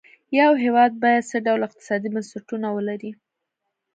[0.39, 3.11] یو هېواد باید څه ډول اقتصادي بنسټونه ولري.